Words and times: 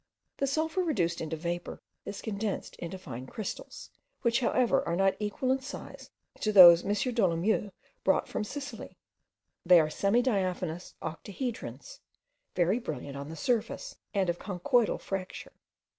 The 0.37 0.47
sulphur 0.47 0.81
reduced 0.83 1.21
into 1.21 1.35
vapour 1.35 1.79
is 2.05 2.23
condensed 2.23 2.75
into 2.77 2.97
fine 2.97 3.27
crystals, 3.27 3.91
which 4.23 4.39
however 4.39 4.81
are 4.87 4.95
not 4.95 5.13
equal 5.19 5.51
in 5.51 5.59
size 5.59 6.09
to 6.39 6.51
those 6.51 6.83
M. 6.83 6.95
Dolomieu 7.13 7.69
brought 8.03 8.27
from 8.27 8.43
Sicily. 8.43 8.97
They 9.63 9.79
are 9.79 9.91
semi 9.91 10.23
diaphanous 10.23 10.95
octahedrons, 11.03 11.99
very 12.55 12.79
brilliant 12.79 13.15
on 13.15 13.29
the 13.29 13.35
surface, 13.35 13.95
and 14.11 14.27
of 14.27 14.37
a 14.37 14.39
conchoidal 14.39 14.97
fracture. 14.99 15.53